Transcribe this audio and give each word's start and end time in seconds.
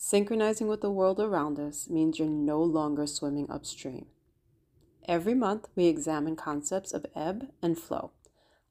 Synchronizing 0.00 0.68
with 0.68 0.80
the 0.80 0.92
world 0.92 1.18
around 1.18 1.58
us 1.58 1.90
means 1.90 2.20
you're 2.20 2.28
no 2.28 2.62
longer 2.62 3.04
swimming 3.04 3.50
upstream. 3.50 4.06
Every 5.08 5.34
month, 5.34 5.66
we 5.74 5.86
examine 5.86 6.36
concepts 6.36 6.92
of 6.92 7.04
ebb 7.16 7.48
and 7.60 7.76
flow. 7.76 8.12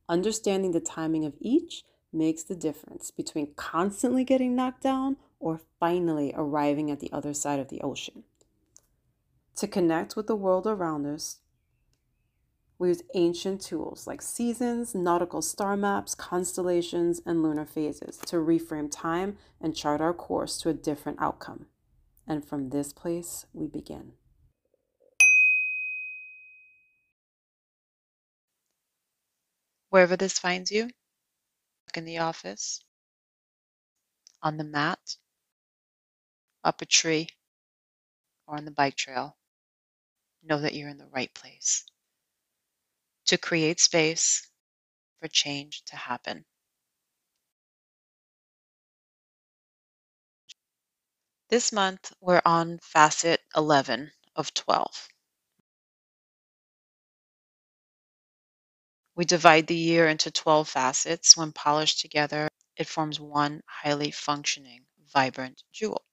Understanding 0.07 0.71
the 0.71 0.79
timing 0.79 1.25
of 1.25 1.33
each 1.41 1.83
makes 2.13 2.43
the 2.43 2.55
difference 2.55 3.11
between 3.11 3.53
constantly 3.55 4.23
getting 4.23 4.55
knocked 4.55 4.81
down 4.81 5.17
or 5.37 5.59
finally 5.81 6.33
arriving 6.33 6.89
at 6.89 7.01
the 7.01 7.11
other 7.11 7.33
side 7.33 7.59
of 7.59 7.67
the 7.67 7.81
ocean. 7.81 8.23
To 9.57 9.67
connect 9.67 10.15
with 10.15 10.27
the 10.27 10.35
world 10.35 10.65
around 10.65 11.05
us, 11.05 11.39
we 12.79 12.89
use 12.89 13.01
ancient 13.15 13.61
tools 13.61 14.05
like 14.05 14.21
seasons, 14.21 14.93
nautical 14.93 15.41
star 15.41 15.75
maps, 15.75 16.13
constellations, 16.13 17.21
and 17.25 17.41
lunar 17.41 17.65
phases 17.65 18.17
to 18.17 18.35
reframe 18.37 18.87
time 18.91 19.37
and 19.59 19.75
chart 19.75 19.99
our 19.99 20.13
course 20.13 20.57
to 20.59 20.69
a 20.69 20.73
different 20.73 21.19
outcome. 21.19 21.65
And 22.27 22.45
from 22.45 22.69
this 22.69 22.93
place, 22.93 23.45
we 23.53 23.67
begin. 23.67 24.13
Wherever 29.89 30.17
this 30.17 30.37
finds 30.37 30.71
you, 30.71 30.89
in 31.95 32.05
the 32.05 32.19
office, 32.19 32.81
on 34.43 34.57
the 34.57 34.63
mat, 34.63 35.15
up 36.63 36.81
a 36.81 36.85
tree, 36.85 37.29
or 38.45 38.57
on 38.57 38.65
the 38.65 38.71
bike 38.71 38.95
trail, 38.95 39.37
know 40.43 40.59
that 40.59 40.75
you're 40.75 40.89
in 40.89 40.97
the 40.97 41.07
right 41.07 41.33
place 41.33 41.85
to 43.27 43.37
create 43.37 43.79
space 43.79 44.49
for 45.19 45.27
change 45.27 45.83
to 45.85 45.95
happen. 45.95 46.45
This 51.49 51.71
month, 51.71 52.11
we're 52.19 52.41
on 52.45 52.79
facet 52.79 53.41
11 53.55 54.11
of 54.35 54.53
12. 54.53 55.07
We 59.15 59.25
divide 59.25 59.67
the 59.67 59.75
year 59.75 60.07
into 60.07 60.29
12 60.29 60.69
facets. 60.69 61.35
When 61.35 61.51
polished 61.51 61.99
together, 61.99 62.49
it 62.75 62.87
forms 62.87 63.19
one 63.19 63.61
highly 63.65 64.11
functioning, 64.11 64.85
vibrant 65.13 65.63
jewel. 65.73 66.05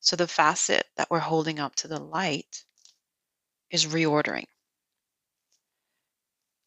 So 0.00 0.16
the 0.16 0.28
facet 0.28 0.88
that 0.96 1.10
we're 1.10 1.20
holding 1.20 1.60
up 1.60 1.74
to 1.76 1.88
the 1.88 2.00
light 2.00 2.64
is 3.70 3.86
reordering 3.86 4.46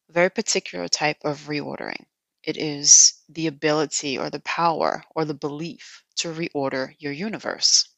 very 0.08 0.30
particular 0.30 0.88
type 0.88 1.18
of 1.24 1.48
reordering. 1.48 2.06
It 2.42 2.56
is 2.56 3.22
the 3.28 3.46
ability 3.46 4.18
or 4.18 4.30
the 4.30 4.40
power 4.40 5.04
or 5.14 5.24
the 5.24 5.34
belief 5.34 6.04
to 6.16 6.32
reorder 6.32 6.94
your 6.98 7.12
universe. 7.12 7.88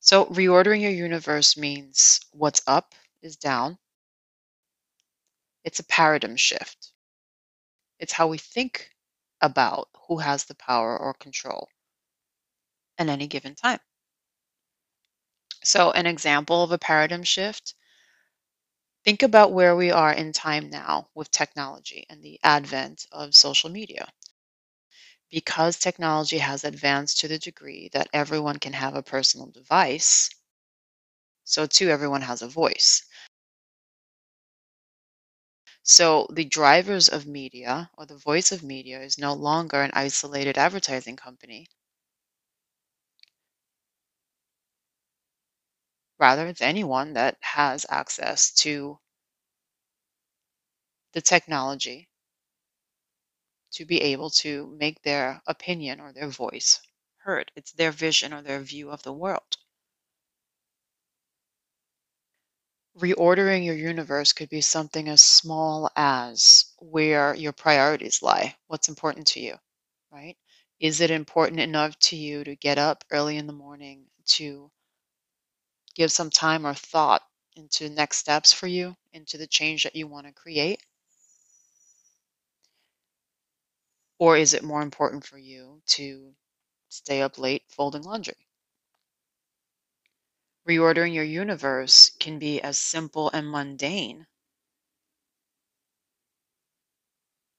So, 0.00 0.26
reordering 0.26 0.80
your 0.82 0.90
universe 0.90 1.56
means 1.56 2.20
what's 2.32 2.62
up 2.66 2.94
is 3.22 3.36
down. 3.36 3.78
It's 5.64 5.78
a 5.80 5.84
paradigm 5.84 6.36
shift. 6.36 6.92
It's 7.98 8.14
how 8.14 8.26
we 8.28 8.38
think 8.38 8.90
about 9.40 9.88
who 10.08 10.18
has 10.18 10.44
the 10.44 10.54
power 10.54 10.98
or 10.98 11.14
control 11.14 11.68
at 12.98 13.08
any 13.08 13.26
given 13.26 13.54
time. 13.54 13.80
So, 15.64 15.90
an 15.92 16.06
example 16.06 16.62
of 16.62 16.72
a 16.72 16.78
paradigm 16.78 17.22
shift 17.22 17.74
Think 19.04 19.22
about 19.22 19.52
where 19.52 19.76
we 19.76 19.90
are 19.90 20.10
in 20.10 20.32
time 20.32 20.70
now 20.70 21.10
with 21.14 21.30
technology 21.30 22.06
and 22.08 22.22
the 22.22 22.40
advent 22.42 23.06
of 23.12 23.34
social 23.34 23.68
media. 23.68 24.08
Because 25.30 25.78
technology 25.78 26.38
has 26.38 26.62
advanced 26.62 27.18
to 27.20 27.26
the 27.28 27.38
degree 27.38 27.88
that 27.94 28.08
everyone 28.12 28.58
can 28.58 28.74
have 28.74 28.94
a 28.94 29.02
personal 29.02 29.46
device, 29.46 30.30
so 31.44 31.66
too 31.66 31.90
everyone 31.90 32.22
has 32.22 32.40
a 32.40 32.48
voice. 32.48 33.02
So 35.82 36.26
the 36.32 36.46
drivers 36.46 37.10
of 37.10 37.26
media 37.26 37.90
or 37.98 38.06
the 38.06 38.16
voice 38.16 38.50
of 38.50 38.62
media 38.62 39.02
is 39.02 39.18
no 39.18 39.34
longer 39.34 39.82
an 39.82 39.90
isolated 39.92 40.56
advertising 40.56 41.16
company. 41.16 41.66
Rather, 46.20 46.46
it's 46.46 46.60
anyone 46.60 47.14
that 47.14 47.36
has 47.40 47.84
access 47.90 48.52
to 48.52 49.00
the 51.12 51.20
technology 51.20 52.08
to 53.72 53.84
be 53.84 54.00
able 54.00 54.30
to 54.30 54.68
make 54.78 55.02
their 55.02 55.42
opinion 55.44 55.98
or 55.98 56.12
their 56.12 56.28
voice 56.28 56.78
heard. 57.16 57.50
It's 57.56 57.72
their 57.72 57.90
vision 57.90 58.32
or 58.32 58.42
their 58.42 58.60
view 58.60 58.90
of 58.92 59.02
the 59.02 59.12
world. 59.12 59.56
Reordering 62.96 63.64
your 63.64 63.74
universe 63.74 64.32
could 64.32 64.48
be 64.48 64.60
something 64.60 65.08
as 65.08 65.20
small 65.24 65.90
as 65.96 66.66
where 66.78 67.34
your 67.34 67.50
priorities 67.52 68.22
lie, 68.22 68.56
what's 68.68 68.88
important 68.88 69.26
to 69.28 69.40
you, 69.40 69.58
right? 70.12 70.36
Is 70.78 71.00
it 71.00 71.10
important 71.10 71.60
enough 71.60 71.98
to 72.00 72.16
you 72.16 72.44
to 72.44 72.54
get 72.54 72.78
up 72.78 73.04
early 73.10 73.36
in 73.36 73.46
the 73.48 73.52
morning 73.52 74.08
to 74.36 74.70
give 76.00 76.10
some 76.10 76.30
time 76.30 76.66
or 76.66 76.72
thought 76.72 77.20
into 77.56 77.90
next 77.90 78.16
steps 78.16 78.54
for 78.54 78.66
you, 78.66 78.96
into 79.12 79.36
the 79.36 79.46
change 79.46 79.82
that 79.82 79.94
you 79.94 80.06
want 80.06 80.26
to 80.26 80.32
create? 80.32 80.82
Or 84.18 84.34
is 84.38 84.54
it 84.54 84.64
more 84.64 84.80
important 84.80 85.26
for 85.26 85.36
you 85.36 85.82
to 85.88 86.34
stay 86.88 87.20
up 87.20 87.36
late 87.36 87.64
folding 87.68 88.00
laundry? 88.00 88.48
Reordering 90.66 91.12
your 91.12 91.24
universe 91.24 92.08
can 92.18 92.38
be 92.38 92.62
as 92.62 92.78
simple 92.78 93.30
and 93.34 93.50
mundane 93.50 94.26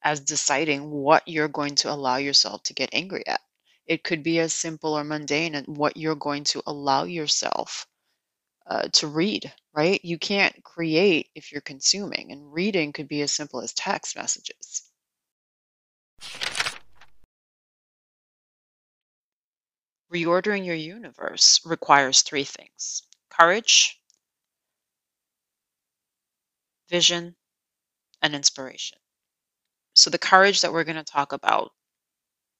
as 0.04 0.20
deciding 0.20 0.90
what 0.90 1.28
you're 1.28 1.48
going 1.48 1.76
to 1.76 1.92
allow 1.92 2.16
yourself 2.16 2.64
to 2.64 2.74
get 2.74 2.90
angry 2.92 3.22
at. 3.28 3.42
It 3.86 4.04
could 4.04 4.24
be 4.24 4.40
as 4.40 4.52
simple 4.52 4.98
or 4.98 5.04
mundane 5.04 5.54
as 5.54 5.68
what 5.68 5.96
you're 5.96 6.16
going 6.16 6.46
to 6.46 6.64
allow 6.66 7.04
yourself 7.04 7.86
uh, 8.68 8.88
to 8.94 9.08
read, 9.08 9.52
right? 9.74 10.04
You 10.04 10.18
can't 10.18 10.64
create 10.64 11.30
if 11.36 11.52
you're 11.52 11.62
consuming, 11.62 12.32
and 12.32 12.54
reading 12.54 12.94
could 12.94 13.08
be 13.08 13.22
as 13.22 13.32
simple 13.32 13.62
as 13.62 13.74
text 13.74 14.16
messages. 14.16 14.84
Reordering 20.14 20.66
your 20.66 20.76
universe 20.76 21.62
requires 21.66 22.22
three 22.22 22.44
things 22.44 23.04
courage, 23.30 24.00
vision, 26.90 27.36
and 28.22 28.36
inspiration. 28.36 29.00
So, 29.96 30.10
the 30.10 30.18
courage 30.18 30.62
that 30.62 30.74
we're 30.74 30.84
going 30.84 30.98
to 30.98 31.04
talk 31.04 31.32
about 31.32 31.72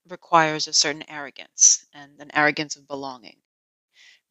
requires 0.08 0.66
a 0.66 0.72
certain 0.72 1.08
arrogance 1.08 1.86
and 1.92 2.20
an 2.20 2.30
arrogance 2.34 2.76
of 2.76 2.88
belonging 2.88 3.41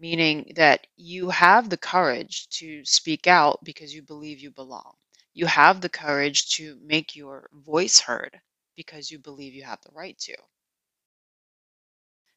meaning 0.02 0.52
that 0.56 0.88
you 0.98 1.30
have 1.30 1.70
the 1.70 1.78
courage 1.78 2.50
to 2.50 2.84
speak 2.86 3.28
out 3.28 3.60
because 3.64 3.96
you 3.96 4.02
believe 4.02 4.40
you 4.40 4.52
belong. 4.52 4.94
You 5.34 5.46
have 5.46 5.82
the 5.82 5.90
courage 5.90 6.50
to 6.56 6.80
make 6.84 7.16
your 7.16 7.50
voice 7.54 8.00
heard 8.02 8.42
because 8.76 9.12
you 9.12 9.20
believe 9.20 9.54
you 9.54 9.64
have 9.64 9.82
the 9.84 9.94
right 9.94 10.18
to. 10.22 10.36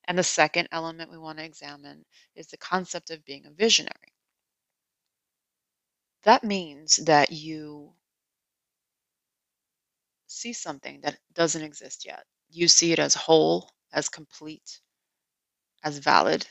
And 0.07 0.19
the 0.19 0.25
second 0.25 0.69
element 0.73 1.11
we 1.11 1.19
want 1.19 1.39
to 1.39 1.45
examine 1.45 2.05
is 2.37 2.49
the 2.49 2.59
concept 2.59 3.11
of 3.11 3.25
being 3.25 3.47
a 3.47 3.51
visionary. 3.51 4.13
That 6.25 6.45
means 6.45 6.97
that 6.97 7.33
you 7.33 7.95
see 10.27 10.53
something 10.53 11.01
that 11.03 11.19
doesn't 11.33 11.63
exist 11.63 12.05
yet. 12.05 12.25
You 12.51 12.69
see 12.69 12.93
it 12.93 12.99
as 12.99 13.15
whole, 13.15 13.71
as 13.93 14.11
complete, 14.11 14.81
as 15.85 15.99
valid, 15.99 16.47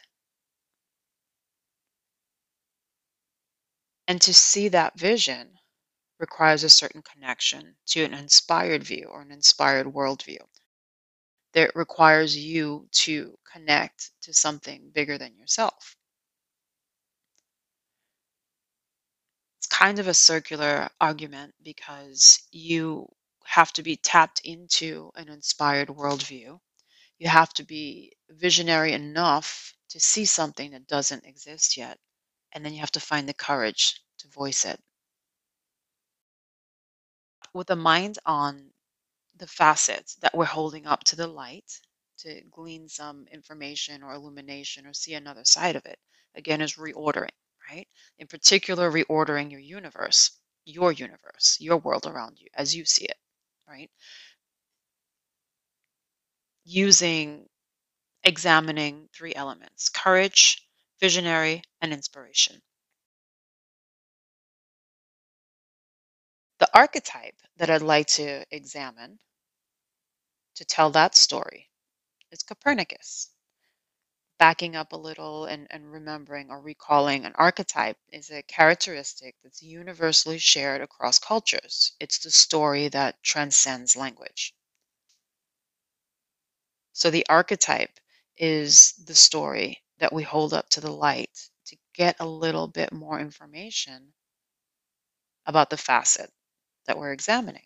And 4.07 4.21
to 4.21 4.33
see 4.33 4.67
that 4.69 4.99
vision 4.99 5.59
requires 6.19 6.63
a 6.63 6.69
certain 6.69 7.01
connection 7.01 7.75
to 7.87 8.03
an 8.03 8.13
inspired 8.13 8.83
view 8.83 9.09
or 9.11 9.21
an 9.21 9.31
inspired 9.31 9.87
worldview. 9.87 10.39
That 11.53 11.75
requires 11.75 12.35
you 12.35 12.87
to 12.91 13.37
connect 13.51 14.11
to 14.21 14.33
something 14.33 14.89
bigger 14.91 15.17
than 15.17 15.37
yourself. 15.37 15.95
It's 19.59 19.67
kind 19.67 19.99
of 19.99 20.07
a 20.07 20.13
circular 20.13 20.89
argument 20.99 21.55
because 21.61 22.43
you 22.51 23.07
have 23.45 23.73
to 23.73 23.83
be 23.83 23.97
tapped 23.97 24.41
into 24.43 25.11
an 25.15 25.29
inspired 25.29 25.89
worldview. 25.89 26.59
You 27.19 27.29
have 27.29 27.53
to 27.55 27.63
be 27.63 28.13
visionary 28.29 28.93
enough 28.93 29.73
to 29.89 29.99
see 29.99 30.25
something 30.25 30.71
that 30.71 30.87
doesn't 30.87 31.25
exist 31.25 31.77
yet 31.77 31.99
and 32.53 32.63
then 32.63 32.73
you 32.73 32.79
have 32.79 32.91
to 32.91 32.99
find 32.99 33.27
the 33.27 33.33
courage 33.33 33.99
to 34.19 34.27
voice 34.29 34.65
it. 34.65 34.79
With 37.53 37.69
a 37.69 37.75
mind 37.75 38.19
on 38.25 38.71
the 39.37 39.47
facets 39.47 40.15
that 40.15 40.35
we're 40.35 40.45
holding 40.45 40.85
up 40.85 41.03
to 41.05 41.15
the 41.15 41.27
light 41.27 41.79
to 42.19 42.41
glean 42.51 42.87
some 42.87 43.25
information 43.31 44.03
or 44.03 44.13
illumination 44.13 44.85
or 44.85 44.93
see 44.93 45.13
another 45.13 45.43
side 45.43 45.75
of 45.75 45.85
it. 45.85 45.97
Again, 46.35 46.61
is 46.61 46.75
reordering, 46.75 47.29
right? 47.69 47.87
In 48.19 48.27
particular, 48.27 48.91
reordering 48.91 49.51
your 49.51 49.59
universe, 49.59 50.39
your 50.65 50.91
universe, 50.91 51.57
your 51.59 51.77
world 51.77 52.05
around 52.07 52.39
you 52.39 52.47
as 52.55 52.75
you 52.75 52.85
see 52.85 53.05
it, 53.05 53.17
right? 53.67 53.89
Using, 56.65 57.45
examining 58.23 59.09
three 59.13 59.35
elements 59.35 59.89
courage, 59.89 60.62
visionary, 61.03 61.61
and 61.81 61.91
inspiration. 61.91 62.61
The 66.59 66.69
archetype 66.73 67.35
that 67.57 67.69
I'd 67.69 67.81
like 67.81 68.07
to 68.15 68.45
examine 68.49 69.19
to 70.55 70.63
tell 70.63 70.89
that 70.91 71.13
story 71.13 71.69
is 72.31 72.41
Copernicus. 72.41 73.31
Backing 74.37 74.77
up 74.77 74.93
a 74.93 74.95
little 74.95 75.43
and, 75.43 75.67
and 75.69 75.91
remembering 75.91 76.49
or 76.49 76.61
recalling 76.61 77.25
an 77.25 77.33
archetype 77.35 77.97
is 78.13 78.31
a 78.31 78.41
characteristic 78.43 79.35
that's 79.43 79.61
universally 79.61 80.39
shared 80.39 80.79
across 80.79 81.19
cultures. 81.19 81.91
It's 81.99 82.17
the 82.17 82.31
story 82.31 82.87
that 82.87 83.21
transcends 83.23 83.97
language. 83.97 84.55
So 86.93 87.09
the 87.09 87.25
archetype 87.27 87.99
is 88.37 88.93
the 88.93 89.15
story 89.15 89.82
that 90.03 90.11
we 90.11 90.21
hold 90.21 90.53
up 90.53 90.67
to 90.67 90.81
the 90.81 90.91
light 90.91 91.49
to 91.65 91.77
get 91.95 92.17
a 92.19 92.27
little 92.27 92.67
bit 92.67 92.91
more 92.91 93.21
information 93.21 94.11
about 95.45 95.69
the 95.69 95.77
facet 95.77 96.29
that 96.85 96.97
we're 96.97 97.13
examining. 97.13 97.63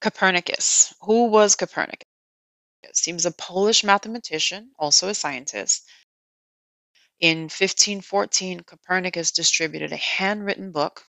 Copernicus. 0.00 0.94
Who 1.02 1.26
was 1.26 1.56
Copernicus? 1.56 2.08
He 3.04 3.12
was 3.12 3.26
a 3.26 3.32
Polish 3.32 3.84
mathematician, 3.84 4.70
also 4.78 5.10
a 5.10 5.14
scientist. 5.14 5.86
In 7.20 7.50
1514, 7.50 8.60
Copernicus 8.60 9.32
distributed 9.32 9.92
a 9.92 9.96
handwritten 9.96 10.72
book 10.72 11.06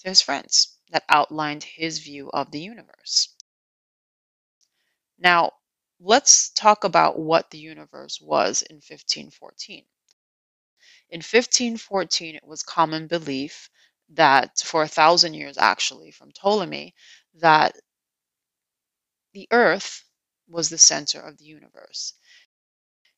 to 0.00 0.08
his 0.08 0.20
friends 0.20 0.76
that 0.90 1.04
outlined 1.08 1.62
his 1.62 2.00
view 2.00 2.28
of 2.34 2.50
the 2.50 2.60
universe. 2.60 3.32
Now, 5.20 5.52
let's 6.00 6.50
talk 6.50 6.84
about 6.84 7.18
what 7.18 7.50
the 7.50 7.58
universe 7.58 8.20
was 8.20 8.62
in 8.62 8.76
1514. 8.76 9.84
In 11.10 11.18
1514, 11.20 12.36
it 12.36 12.46
was 12.46 12.62
common 12.62 13.06
belief 13.06 13.68
that 14.08 14.58
for 14.60 14.82
a 14.82 14.88
thousand 14.88 15.34
years, 15.34 15.58
actually, 15.58 16.10
from 16.10 16.32
Ptolemy, 16.32 16.94
that 17.34 17.76
the 19.32 19.46
earth 19.50 20.04
was 20.48 20.68
the 20.68 20.78
center 20.78 21.20
of 21.20 21.36
the 21.38 21.44
universe. 21.44 22.14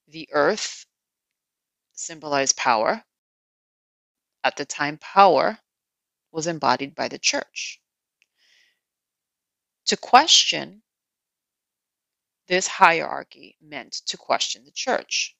The 0.09 0.29
earth 0.33 0.85
symbolized 1.93 2.57
power. 2.57 3.05
At 4.45 4.57
the 4.57 4.65
time, 4.65 4.99
power 4.99 5.61
was 6.33 6.47
embodied 6.47 6.95
by 6.95 7.09
the 7.09 7.19
church. 7.19 7.81
To 9.87 9.97
question 9.97 10.83
this 12.47 12.67
hierarchy 12.67 13.57
meant 13.61 13.93
to 14.07 14.17
question 14.17 14.65
the 14.65 14.73
church. 14.73 15.37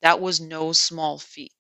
That 0.00 0.20
was 0.20 0.40
no 0.40 0.72
small 0.72 1.18
feat. 1.18 1.54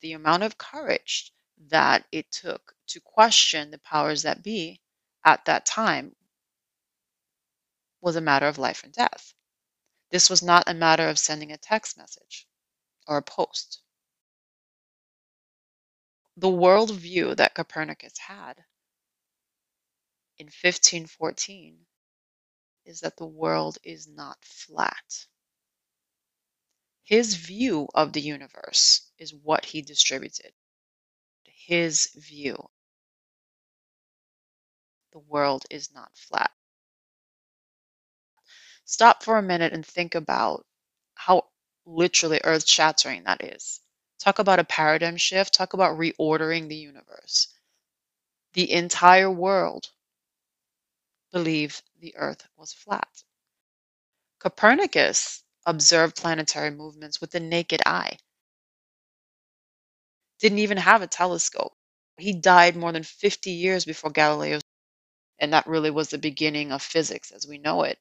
The 0.00 0.12
amount 0.12 0.42
of 0.42 0.58
courage 0.58 1.32
that 1.68 2.06
it 2.12 2.30
took 2.30 2.74
to 2.88 3.00
question 3.00 3.70
the 3.70 3.78
powers 3.78 4.22
that 4.22 4.42
be 4.42 4.80
at 5.24 5.44
that 5.44 5.66
time 5.66 6.16
was 8.00 8.16
a 8.16 8.20
matter 8.20 8.46
of 8.48 8.58
life 8.58 8.84
and 8.84 8.92
death. 8.92 9.34
This 10.10 10.28
was 10.28 10.42
not 10.42 10.64
a 10.68 10.74
matter 10.74 11.08
of 11.08 11.18
sending 11.18 11.52
a 11.52 11.56
text 11.56 11.96
message 11.96 12.46
or 13.06 13.16
a 13.16 13.22
post. 13.22 13.80
The 16.36 16.48
worldview 16.48 17.36
that 17.36 17.54
Copernicus 17.54 18.18
had 18.18 18.64
in 20.38 20.46
1514 20.46 21.86
is 22.92 23.00
that 23.00 23.16
the 23.16 23.26
world 23.26 23.78
is 23.82 24.06
not 24.06 24.44
flat. 24.44 25.26
His 27.02 27.34
view 27.34 27.88
of 27.94 28.12
the 28.12 28.20
universe 28.20 29.10
is 29.18 29.34
what 29.34 29.64
he 29.64 29.82
distributed. 29.82 30.52
His 31.44 32.06
view. 32.14 32.70
The 35.12 35.20
world 35.20 35.64
is 35.70 35.92
not 35.92 36.16
flat 36.16 36.52
stop 38.84 39.22
for 39.22 39.38
a 39.38 39.42
minute 39.42 39.72
and 39.72 39.86
think 39.86 40.14
about 40.14 40.66
how 41.14 41.48
literally 41.86 42.40
earth 42.44 42.68
shattering 42.68 43.24
that 43.24 43.42
is. 43.42 43.80
Talk 44.18 44.38
about 44.38 44.58
a 44.58 44.64
paradigm 44.64 45.16
shift, 45.16 45.54
talk 45.54 45.72
about 45.72 45.98
reordering 45.98 46.68
the 46.68 46.76
universe. 46.76 47.48
The 48.52 48.70
entire 48.70 49.30
world 49.30 49.91
believed 51.32 51.82
the 51.98 52.14
earth 52.16 52.46
was 52.56 52.72
flat. 52.72 53.24
Copernicus 54.40 55.42
observed 55.64 56.16
planetary 56.16 56.70
movements 56.70 57.20
with 57.20 57.30
the 57.30 57.40
naked 57.40 57.80
eye. 57.86 58.18
Didn't 60.40 60.58
even 60.58 60.76
have 60.76 61.00
a 61.00 61.06
telescope. 61.06 61.74
He 62.18 62.34
died 62.34 62.76
more 62.76 62.92
than 62.92 63.02
50 63.02 63.50
years 63.52 63.86
before 63.86 64.10
Galileo, 64.10 64.60
and 65.38 65.52
that 65.52 65.66
really 65.66 65.90
was 65.90 66.10
the 66.10 66.18
beginning 66.18 66.72
of 66.72 66.82
physics 66.82 67.30
as 67.30 67.46
we 67.46 67.58
know 67.58 67.82
it 67.84 67.98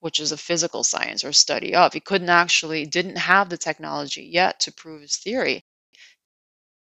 which 0.00 0.20
is 0.20 0.32
a 0.32 0.36
physical 0.36 0.84
science 0.84 1.24
or 1.24 1.32
study 1.32 1.74
of. 1.74 1.92
He 1.94 2.00
couldn't 2.00 2.28
actually, 2.28 2.84
didn't 2.86 3.16
have 3.16 3.48
the 3.48 3.56
technology 3.56 4.24
yet 4.24 4.60
to 4.60 4.72
prove 4.72 5.00
his 5.02 5.16
theory. 5.16 5.64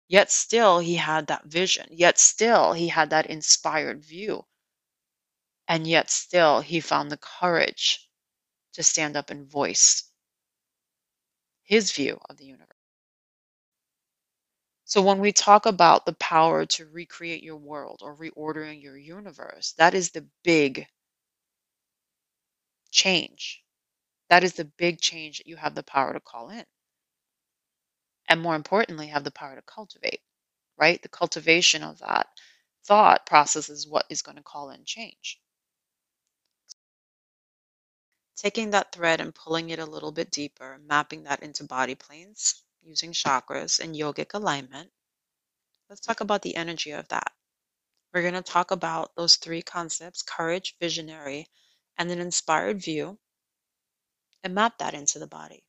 Yet 0.08 0.31
still, 0.31 0.78
he 0.78 0.98
had 0.98 1.25
that 1.25 1.46
vision. 1.46 1.88
Yet 1.90 2.19
still, 2.19 2.74
he 2.74 2.90
had 2.90 3.10
that 3.10 3.25
inspired 3.25 4.06
view. 4.06 4.46
And 5.72 5.88
yet 5.88 6.12
still, 6.12 6.60
he 6.62 6.82
found 6.82 7.10
the 7.10 7.18
courage 7.18 8.10
to 8.74 8.84
stand 8.84 9.18
up 9.18 9.30
and 9.30 9.50
voice 9.50 10.12
his 11.64 11.92
view 11.94 12.20
of 12.30 12.38
the 12.38 12.46
universe. 12.46 12.78
So, 14.86 15.02
when 15.02 15.20
we 15.20 15.32
talk 15.32 15.66
about 15.66 16.06
the 16.06 16.14
power 16.14 16.66
to 16.68 16.86
recreate 16.86 17.42
your 17.42 17.58
world 17.58 18.02
or 18.04 18.16
reordering 18.16 18.84
your 18.84 18.98
universe, 18.98 19.72
that 19.80 19.96
is 19.96 20.12
the 20.12 20.28
big 20.44 20.88
change. 22.92 23.64
That 24.30 24.44
is 24.44 24.54
the 24.54 24.66
big 24.66 25.01
change 25.01 25.40
that 25.40 25.48
you 25.48 25.58
have 25.58 25.75
the 25.75 25.84
power 25.84 26.13
to 26.13 26.20
call 26.20 26.50
in. 26.50 26.66
And 28.28 28.42
more 28.42 28.56
importantly, 28.56 29.08
have 29.10 29.24
the 29.24 29.32
power 29.32 29.56
to 29.56 29.62
cultivate, 29.62 30.22
right? 30.78 31.01
The 31.01 31.10
cultivation 31.10 31.84
of 31.84 32.00
that 32.00 32.28
thought 32.84 33.25
process 33.25 33.70
is 33.70 33.88
what 33.88 34.08
is 34.10 34.22
going 34.22 34.38
to 34.38 34.44
call 34.44 34.72
in 34.72 34.86
change. 34.86 35.40
Taking 38.41 38.71
that 38.71 38.91
thread 38.91 39.21
and 39.21 39.36
pulling 39.36 39.69
it 39.69 39.77
a 39.77 39.86
little 39.86 40.12
bit 40.12 40.31
deeper, 40.31 40.79
mapping 40.79 41.21
that 41.25 41.43
into 41.43 41.63
body 41.63 41.93
planes 41.93 42.63
using 42.81 43.12
chakras 43.13 43.79
and 43.79 43.95
yogic 43.95 44.33
alignment. 44.33 44.91
Let's 45.88 46.01
talk 46.01 46.21
about 46.21 46.41
the 46.41 46.55
energy 46.55 46.89
of 46.89 47.07
that. 47.10 47.31
We're 48.12 48.24
going 48.24 48.33
to 48.33 48.41
talk 48.41 48.71
about 48.71 49.13
those 49.15 49.36
three 49.36 49.62
concepts 49.62 50.24
courage, 50.24 50.75
visionary, 50.79 51.50
and 52.00 52.10
an 52.10 52.17
inspired 52.17 52.81
view 52.81 53.19
and 54.43 54.55
map 54.55 54.79
that 54.79 54.95
into 54.95 55.19
the 55.19 55.27
body. 55.27 55.63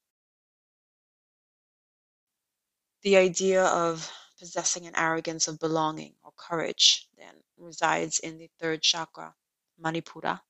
The 3.02 3.18
idea 3.18 3.66
of 3.66 4.10
possessing 4.38 4.86
an 4.86 4.96
arrogance 4.96 5.46
of 5.46 5.58
belonging 5.58 6.14
or 6.22 6.32
courage 6.38 7.06
then 7.18 7.34
resides 7.58 8.18
in 8.18 8.38
the 8.38 8.48
third 8.58 8.80
chakra, 8.80 9.34
Manipura, 9.78 10.40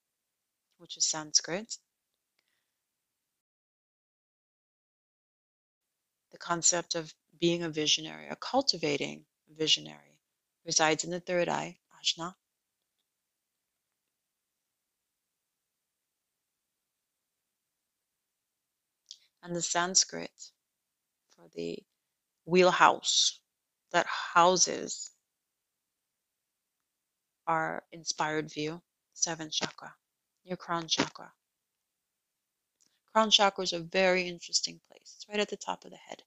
which 0.79 0.97
is 0.97 1.05
Sanskrit. 1.05 1.79
Concept 6.43 6.95
of 6.97 7.15
being 7.41 7.63
a 7.63 7.71
visionary 7.71 8.29
or 8.29 8.37
cultivating 8.37 9.25
a 9.51 9.55
visionary 9.55 10.19
resides 10.67 11.05
in 11.05 11.11
the 11.11 11.21
third 11.21 11.49
eye, 11.49 11.79
Ajna, 12.03 12.35
and 19.43 19.57
the 19.57 19.63
Sanskrit 19.63 20.51
for 21.37 21.49
the 21.55 21.79
wheelhouse 22.45 23.41
that 23.93 24.07
houses 24.07 25.11
our 27.47 27.85
inspired 27.93 28.51
view, 28.53 28.81
seventh 29.15 29.53
chakra, 29.53 29.95
your 30.45 30.57
crown 30.57 30.87
chakra. 30.89 31.33
Crown 33.13 33.31
chakra 33.31 33.65
is 33.65 33.73
a 33.73 33.81
very 33.81 34.29
interesting 34.29 34.81
place. 34.89 35.15
It's 35.17 35.27
right 35.29 35.41
at 35.41 35.49
the 35.51 35.57
top 35.57 35.85
of 35.85 35.91
the 35.91 35.97
head. 35.97 36.23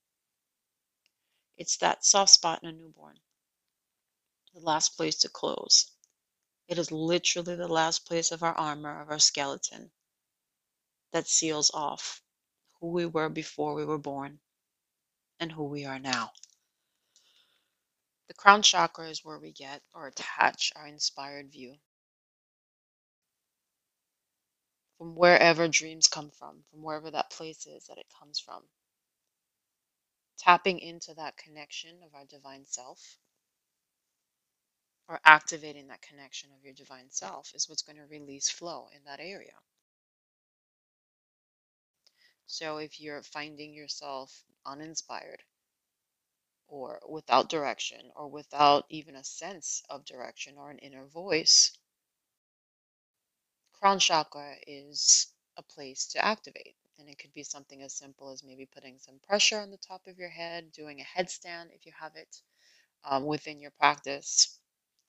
It's 1.58 1.78
that 1.78 2.06
soft 2.06 2.32
spot 2.32 2.64
in 2.64 2.70
a 2.70 2.74
newborn, 2.74 3.20
the 4.54 4.60
last 4.62 4.98
place 4.98 5.16
to 5.20 5.30
close. 5.30 5.92
It 6.68 6.78
is 6.78 6.92
literally 6.92 7.56
the 7.56 7.68
last 7.68 8.06
place 8.06 8.32
of 8.32 8.44
our 8.44 8.54
armor, 8.54 9.02
of 9.02 9.10
our 9.10 9.20
skeleton, 9.20 9.92
that 11.12 11.28
seals 11.28 11.72
off 11.74 12.22
who 12.80 12.88
we 12.88 13.06
were 13.06 13.30
before 13.30 13.74
we 13.74 13.86
were 13.86 13.98
born 13.98 14.40
and 15.40 15.52
who 15.52 15.64
we 15.66 15.86
are 15.86 16.00
now. 16.00 16.32
The 18.28 18.34
crown 18.34 18.62
chakra 18.64 19.10
is 19.10 19.24
where 19.24 19.40
we 19.40 19.52
get 19.52 19.82
or 19.94 20.08
attach 20.08 20.74
our 20.76 20.88
inspired 20.88 21.52
view. 21.52 21.76
From 24.98 25.16
wherever 25.16 25.68
dreams 25.68 26.08
come 26.08 26.32
from, 26.32 26.64
from 26.72 26.82
wherever 26.84 27.12
that 27.12 27.30
place 27.32 27.66
is 27.68 27.86
that 27.86 27.98
it 27.98 28.08
comes 28.20 28.40
from. 28.40 28.64
Tapping 30.46 30.78
into 30.78 31.12
that 31.16 31.38
connection 31.38 32.04
of 32.06 32.14
our 32.14 32.24
divine 32.26 32.68
self 32.68 33.18
or 35.08 35.20
activating 35.26 35.88
that 35.88 36.04
connection 36.04 36.52
of 36.56 36.64
your 36.64 36.74
divine 36.76 37.10
self 37.10 37.52
is 37.56 37.68
what's 37.68 37.82
going 37.82 37.96
to 37.98 38.06
release 38.06 38.48
flow 38.48 38.88
in 38.96 39.04
that 39.06 39.20
area. 39.20 39.56
So 42.46 42.78
if 42.78 43.02
you're 43.02 43.24
finding 43.24 43.74
yourself 43.74 44.44
uninspired 44.68 45.42
or 46.68 47.02
without 47.10 47.50
direction 47.50 48.12
or 48.16 48.28
without 48.28 48.86
even 48.90 49.16
a 49.16 49.24
sense 49.24 49.82
of 49.90 50.06
direction 50.06 50.60
or 50.60 50.70
an 50.70 50.78
inner 50.78 51.08
voice, 51.08 51.76
crown 53.74 53.98
chakra 53.98 54.58
is 54.68 55.26
a 55.58 55.64
place 55.64 56.06
to 56.10 56.24
activate. 56.24 56.76
And 56.98 57.10
it 57.10 57.20
could 57.20 57.34
be 57.34 57.44
something 57.44 57.82
as 57.84 57.94
simple 57.94 58.32
as 58.32 58.44
maybe 58.44 58.66
putting 58.66 58.98
some 59.00 59.20
pressure 59.28 59.60
on 59.60 59.72
the 59.72 59.78
top 59.78 60.08
of 60.08 60.18
your 60.18 60.30
head, 60.30 60.72
doing 60.72 61.02
a 61.02 61.04
headstand 61.04 61.74
if 61.74 61.86
you 61.86 61.92
have 62.00 62.16
it 62.16 62.42
um, 63.04 63.26
within 63.26 63.60
your 63.60 63.72
practice, 63.72 64.60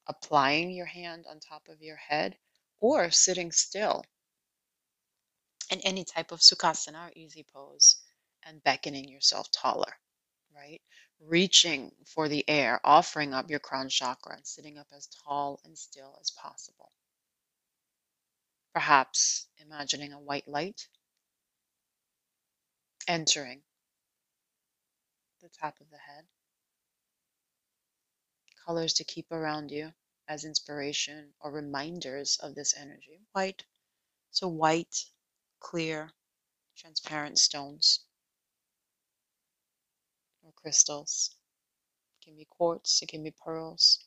applying 0.07 0.71
your 0.71 0.87
hand 0.87 1.27
on 1.29 1.41
top 1.41 1.69
of 1.69 1.83
your 1.83 1.97
head, 1.97 2.37
or 2.81 3.11
sitting 3.11 3.53
still 3.53 4.05
in 5.71 5.81
any 5.81 6.05
type 6.05 6.33
of 6.33 6.41
sukhasana 6.41 7.09
or 7.09 7.13
easy 7.17 7.45
pose 7.45 8.03
and 8.45 8.63
beckoning 8.63 9.09
yourself 9.09 9.51
taller, 9.51 9.99
right? 10.55 10.81
Reaching 11.21 11.93
for 12.05 12.29
the 12.29 12.49
air, 12.49 12.81
offering 12.85 13.33
up 13.35 13.51
your 13.51 13.59
crown 13.59 13.89
chakra 13.89 14.37
and 14.37 14.47
sitting 14.47 14.79
up 14.79 14.89
as 14.95 15.09
tall 15.25 15.61
and 15.65 15.77
still 15.77 16.19
as 16.21 16.31
possible. 16.31 16.93
Perhaps 18.73 19.47
imagining 19.59 20.13
a 20.13 20.21
white 20.21 20.47
light 20.47 20.89
entering 23.07 23.63
the 25.41 25.49
top 25.49 25.81
of 25.81 25.91
the 25.91 25.99
head. 25.99 26.25
Colors 28.65 28.95
to 28.95 29.05
keep 29.05 29.31
around 29.31 29.71
you 29.71 29.93
as 30.29 30.45
inspiration 30.45 31.33
or 31.41 31.53
reminders 31.53 32.37
of 32.43 32.55
this 32.55 32.75
energy. 32.77 33.21
White, 33.33 33.65
so 34.31 34.49
white, 34.49 35.05
clear, 35.61 36.11
transparent 36.77 37.39
stones 37.39 38.01
or 40.43 40.53
crystals. 40.57 41.37
It 42.21 42.25
can 42.25 42.37
be 42.37 42.47
quartz, 42.51 43.03
it 43.03 43.09
can 43.09 43.23
be 43.23 43.35
pearls. 43.45 44.05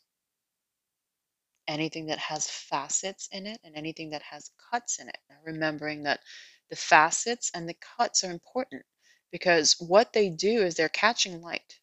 Anything 1.68 2.08
that 2.08 2.20
has 2.20 2.50
facets 2.50 3.30
in 3.32 3.46
it 3.46 3.62
and 3.64 3.76
anything 3.76 4.10
that 4.10 4.24
has 4.24 4.52
cuts 4.72 5.00
in 5.00 5.08
it. 5.08 5.18
Now, 5.30 5.38
remembering 5.46 6.04
that 6.04 6.20
the 6.70 6.76
facets 6.76 7.52
and 7.54 7.68
the 7.68 7.76
cuts 7.76 8.24
are 8.24 8.32
important 8.32 8.86
because 9.32 9.76
what 9.80 10.14
they 10.14 10.30
do 10.30 10.64
is 10.64 10.76
they're 10.76 10.90
catching 10.90 11.42
light. 11.42 11.80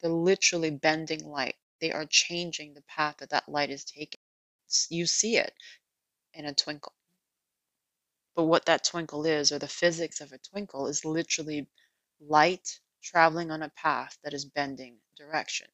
They're 0.00 0.10
literally 0.10 0.70
bending 0.70 1.28
light. 1.28 1.56
They 1.80 1.92
are 1.92 2.06
changing 2.06 2.74
the 2.74 2.82
path 2.82 3.16
that 3.18 3.30
that 3.30 3.48
light 3.48 3.70
is 3.70 3.84
taking. 3.84 4.20
You 4.90 5.06
see 5.06 5.36
it 5.36 5.54
in 6.34 6.46
a 6.46 6.54
twinkle. 6.54 6.94
But 8.34 8.44
what 8.44 8.66
that 8.66 8.84
twinkle 8.84 9.26
is, 9.26 9.52
or 9.52 9.58
the 9.58 9.68
physics 9.68 10.20
of 10.20 10.32
a 10.32 10.38
twinkle, 10.38 10.86
is 10.86 11.04
literally 11.04 11.68
light 12.20 12.80
traveling 13.02 13.50
on 13.50 13.62
a 13.62 13.70
path 13.70 14.18
that 14.24 14.32
is 14.32 14.44
bending 14.44 14.98
direction. 15.16 15.68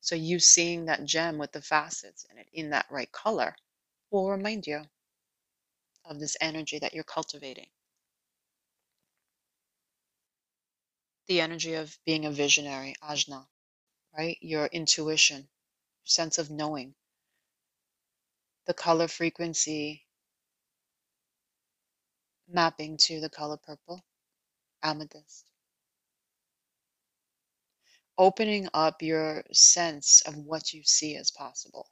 So 0.00 0.14
you 0.14 0.38
seeing 0.38 0.86
that 0.86 1.04
gem 1.04 1.38
with 1.38 1.52
the 1.52 1.62
facets 1.62 2.24
in 2.30 2.38
it 2.38 2.48
in 2.52 2.70
that 2.70 2.86
right 2.90 3.10
color 3.12 3.56
will 4.10 4.30
remind 4.30 4.66
you 4.66 4.82
of 6.04 6.18
this 6.18 6.36
energy 6.40 6.78
that 6.78 6.94
you're 6.94 7.04
cultivating. 7.04 7.68
The 11.26 11.40
energy 11.40 11.74
of 11.74 11.98
being 12.04 12.26
a 12.26 12.30
visionary, 12.30 12.94
ajna, 13.02 13.46
right? 14.16 14.38
Your 14.40 14.66
intuition, 14.66 15.48
sense 16.04 16.38
of 16.38 16.50
knowing. 16.50 16.94
The 18.66 18.74
color 18.74 19.08
frequency 19.08 20.06
mapping 22.48 22.96
to 22.96 23.20
the 23.20 23.30
color 23.30 23.56
purple, 23.56 24.04
amethyst. 24.82 25.46
Opening 28.18 28.68
up 28.74 29.02
your 29.02 29.44
sense 29.52 30.20
of 30.22 30.36
what 30.36 30.72
you 30.72 30.82
see 30.84 31.16
as 31.16 31.30
possible. 31.30 31.88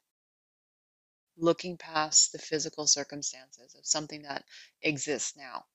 Looking 1.41 1.77
past 1.77 2.33
the 2.33 2.39
physical 2.39 2.89
circumstances 2.89 3.75
of 3.77 3.87
something 3.87 4.23
that 4.23 4.45
exists 4.83 5.37
now. 5.37 5.67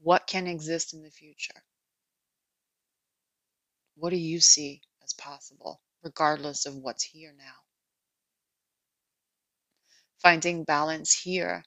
What 0.00 0.28
can 0.28 0.46
exist 0.46 0.94
in 0.94 1.02
the 1.02 1.10
future? 1.10 1.64
What 3.96 4.10
do 4.10 4.16
you 4.16 4.38
see 4.38 4.82
as 5.02 5.12
possible, 5.12 5.80
regardless 6.04 6.66
of 6.66 6.76
what's 6.76 7.02
here 7.02 7.34
now? 7.36 7.56
Finding 10.18 10.62
balance 10.62 11.12
here 11.12 11.64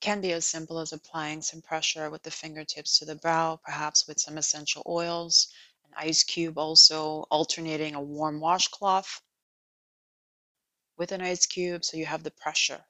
can 0.00 0.20
be 0.20 0.32
as 0.32 0.44
simple 0.44 0.80
as 0.80 0.92
applying 0.92 1.42
some 1.42 1.62
pressure 1.62 2.10
with 2.10 2.24
the 2.24 2.30
fingertips 2.30 2.98
to 2.98 3.04
the 3.04 3.14
brow, 3.14 3.60
perhaps 3.64 4.08
with 4.08 4.18
some 4.18 4.36
essential 4.36 4.82
oils, 4.84 5.46
ice 5.96 6.22
cube 6.22 6.58
also, 6.58 7.24
alternating 7.30 7.94
a 7.94 8.00
warm 8.00 8.40
washcloth 8.40 9.20
with 10.96 11.12
an 11.12 11.22
ice 11.22 11.46
cube 11.46 11.84
so 11.84 11.96
you 11.96 12.06
have 12.06 12.22
the 12.22 12.30
pressure, 12.30 12.84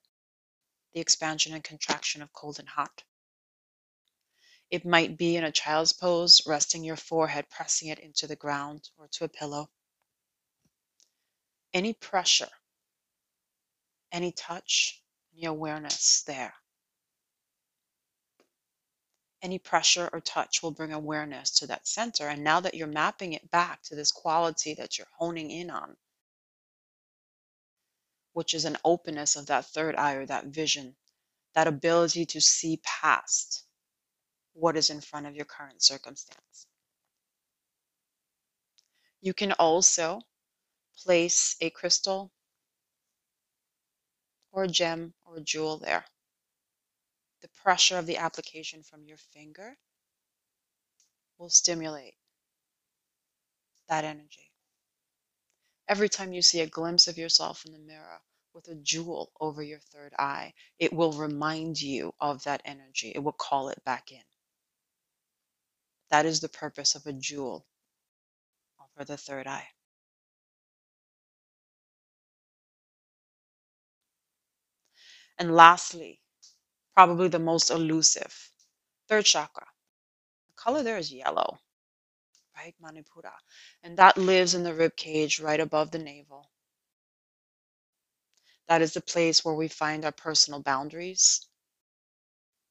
the 0.93 1.01
expansion 1.01 1.55
and 1.55 1.65
contraction 1.65 2.23
of 2.23 2.33
cold 2.33 2.59
and 2.59 2.69
hot. 2.69 3.03
It 4.71 4.87
might 4.87 5.19
be 5.19 5.37
in 5.37 5.45
a 5.45 5.53
child's 5.53 5.93
pose, 5.93 6.43
resting 6.47 6.83
your 6.85 6.97
forehead, 6.97 7.51
pressing 7.51 7.89
it 7.89 7.99
into 7.99 8.27
the 8.27 8.37
ground 8.37 8.89
or 8.97 9.09
to 9.09 9.25
a 9.25 9.29
pillow. 9.29 9.71
Any 11.75 11.95
pressure, 11.95 12.51
any 14.11 14.33
touch, 14.33 15.03
any 15.35 15.47
awareness 15.47 16.23
there 16.23 16.55
any 19.43 19.59
pressure 19.59 20.09
or 20.13 20.21
touch 20.21 20.63
will 20.63 20.71
bring 20.71 20.93
awareness 20.93 21.51
to 21.59 21.67
that 21.67 21.87
center. 21.87 22.29
And 22.29 22.45
now 22.45 22.61
that 22.61 22.75
you're 22.75 22.87
mapping 22.87 23.33
it 23.33 23.51
back 23.51 23.83
to 23.85 23.97
this 23.97 24.13
quality 24.13 24.75
that 24.75 24.97
you're 24.99 25.09
honing 25.19 25.51
in 25.51 25.71
on, 25.71 25.97
which 28.33 28.55
is 28.55 28.65
an 28.65 28.79
openness 28.85 29.37
of 29.37 29.47
that 29.47 29.67
third 29.67 29.97
eye 29.97 30.15
or 30.15 30.27
that 30.27 30.47
vision, 30.47 30.95
that 31.55 31.67
ability 31.67 32.25
to 32.27 32.41
see 32.41 32.81
past 32.85 33.65
what 34.55 34.77
is 34.77 34.91
in 34.91 35.01
front 35.01 35.27
of 35.27 35.35
your 35.35 35.45
current 35.45 35.83
circumstance. 35.83 36.67
You 39.21 39.35
can 39.35 39.53
also 39.53 40.21
place 41.05 41.57
a 41.61 41.71
crystal 41.71 42.33
or 44.53 44.65
a 44.65 44.69
gem 44.69 45.15
or 45.25 45.39
a 45.39 45.41
jewel 45.41 45.79
there 45.79 46.05
the 47.43 47.49
pressure 47.49 47.99
of 47.99 48.07
the 48.07 48.17
application 48.17 48.83
from 48.83 49.05
your 49.05 49.19
finger 49.19 49.77
will 51.39 51.51
stimulate 51.51 52.15
that 53.89 54.05
energy. 54.05 54.51
Every 55.89 56.09
time 56.09 56.33
you 56.33 56.41
see 56.41 56.61
a 56.61 56.67
glimpse 56.67 57.09
of 57.09 57.19
yourself 57.19 57.65
in 57.67 57.73
the 57.73 57.79
mirror 57.79 58.21
with 58.55 58.69
a 58.69 58.77
jewel 58.77 59.33
over 59.41 59.63
your 59.63 59.81
third 59.81 60.15
eye, 60.19 60.55
it 60.79 60.93
will 60.93 61.13
remind 61.13 61.81
you 61.81 62.15
of 62.21 62.45
that 62.45 62.63
energy. 62.65 63.13
It 63.15 63.19
will 63.19 63.33
call 63.33 63.69
it 63.69 63.85
back 63.85 64.13
in. 64.13 64.23
That 66.11 66.27
is 66.27 66.41
the 66.41 66.49
purpose 66.49 66.95
of 66.95 67.07
a 67.07 67.13
jewel 67.13 67.67
over 68.97 69.05
the 69.05 69.17
third 69.17 69.47
eye. 69.47 69.69
And 75.39 75.55
lastly, 75.55 76.22
probably 76.95 77.29
the 77.29 77.39
most 77.39 77.71
elusive. 77.71 78.53
Third 79.09 79.25
chakra. 79.27 79.67
The 80.49 80.55
color 80.55 80.83
there 80.83 80.99
is 80.99 81.13
yellow, 81.13 81.59
right? 82.57 82.75
Manipura. 82.83 83.33
And 83.83 83.99
that 83.99 84.19
lives 84.19 84.55
in 84.55 84.65
the 84.65 84.75
rib 84.75 84.97
cage 84.97 85.41
right 85.41 85.61
above 85.61 85.91
the 85.93 85.99
navel. 85.99 86.51
That 88.69 88.83
is 88.83 88.95
the 88.95 89.01
place 89.03 89.45
where 89.45 89.55
we 89.55 89.69
find 89.69 90.05
our 90.05 90.13
personal 90.13 90.61
boundaries. 90.63 91.47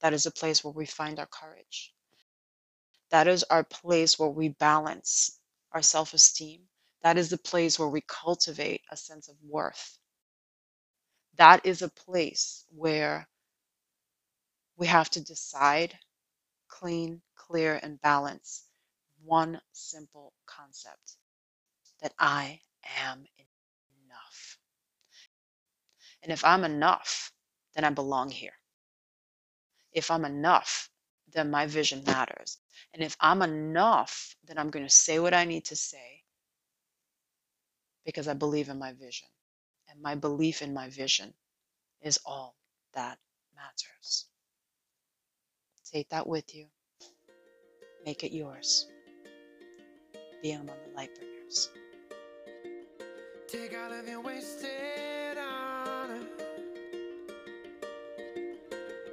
That 0.02 0.14
is 0.14 0.24
the 0.26 0.32
place 0.32 0.64
where 0.64 0.74
we 0.74 0.86
find 0.86 1.20
our 1.20 1.28
courage. 1.28 1.94
That 3.12 3.28
is 3.28 3.44
our 3.46 3.64
place 3.64 4.18
where 4.20 4.30
we 4.30 4.50
balance 4.50 5.40
our 5.74 5.82
self 5.82 6.14
esteem, 6.14 6.68
That 7.04 7.18
is 7.18 7.30
the 7.30 7.38
place 7.38 7.80
where 7.80 7.90
we 7.90 8.02
cultivate 8.02 8.82
a 8.92 8.98
sense 8.98 9.28
of 9.30 9.38
worth. 9.44 9.98
That 11.36 11.66
is 11.66 11.82
a 11.82 11.90
place 11.90 12.66
where 12.70 13.28
we 14.82 14.88
have 14.88 15.12
to 15.12 15.22
decide 15.22 15.94
clean, 16.68 17.22
clear, 17.36 17.80
and 17.84 18.02
balance 18.02 18.64
one 19.24 19.62
simple 19.74 20.34
concept 20.48 21.18
that 22.02 22.16
I 22.18 22.60
am 22.98 23.20
enough. 23.38 24.58
And 26.24 26.32
if 26.32 26.44
I'm 26.44 26.64
enough, 26.64 27.32
then 27.76 27.84
I 27.84 27.92
belong 27.92 28.32
here. 28.32 28.58
If 29.94 30.10
I'm 30.10 30.26
enough, 30.26 30.90
then 31.32 31.52
my 31.52 31.68
vision 31.68 32.02
matters. 32.04 32.58
And 32.96 33.04
if 33.04 33.16
I'm 33.20 33.44
enough, 33.44 34.36
then 34.48 34.58
I'm 34.58 34.72
going 34.72 34.88
to 34.88 34.92
say 34.92 35.20
what 35.20 35.36
I 35.36 35.46
need 35.46 35.66
to 35.66 35.76
say 35.76 36.24
because 38.04 38.28
I 38.28 38.34
believe 38.34 38.68
in 38.70 38.80
my 38.80 38.94
vision. 38.94 39.28
And 39.90 40.02
my 40.02 40.16
belief 40.16 40.64
in 40.64 40.74
my 40.74 40.90
vision 40.90 41.36
is 42.02 42.18
all 42.26 42.56
that 42.96 43.20
matters. 43.56 44.26
Take 45.94 46.08
that 46.10 46.26
with 46.26 46.56
you, 46.56 46.68
make 48.06 48.24
it 48.24 48.32
yours. 48.32 48.88
Be 50.42 50.52
among 50.52 50.68
the 50.88 50.96
light 50.96 51.10
bringers. 51.16 51.70
Take 53.50 53.76
all 53.78 53.92
of 53.92 54.08
your 54.08 54.22
wasted 54.22 55.38
honor, 55.38 56.22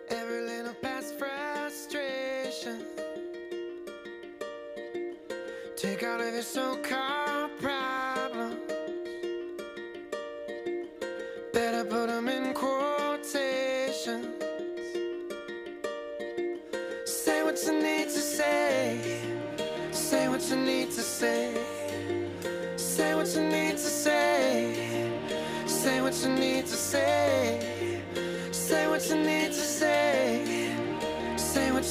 every 0.09 0.43
little 0.47 0.75
past 0.75 1.19
frustration. 1.19 2.85
Take 5.77 6.05
all 6.05 6.21
of 6.21 6.33
your 6.33 6.43
so-called 6.43 7.38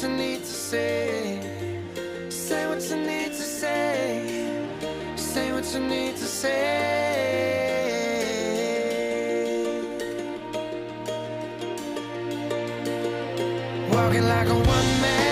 you 0.04 0.10
need 0.10 0.39
to 0.39 0.46
say, 0.46 1.39
say 2.30 2.68
what 2.68 2.82
you 2.89 2.98
need 2.98 3.27
to 3.27 3.42
say, 3.42 4.70
say 5.16 5.51
what 5.51 5.66
you 5.74 5.80
need 5.80 6.16
to 6.18 6.25
say. 6.25 6.54
Walking 13.92 14.27
like 14.27 14.48
a 14.48 14.54
one-man 14.54 15.18
army 15.18 15.26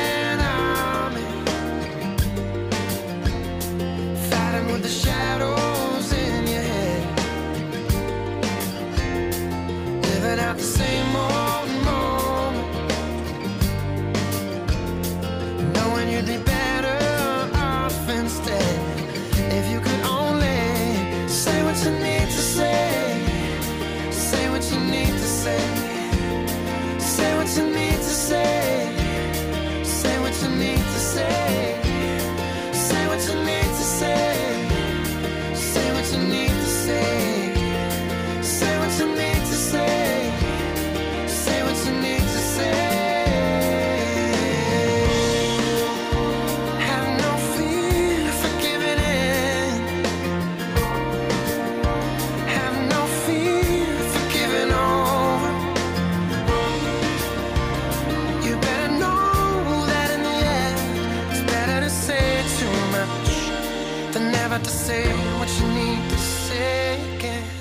much 63.07 64.13
than 64.13 64.31
never 64.31 64.59
to 64.59 64.69
say 64.69 65.05
what 65.39 65.49
you 65.59 65.67
need 65.79 66.09
to 66.09 66.17
say 66.17 66.99
again. 67.15 67.54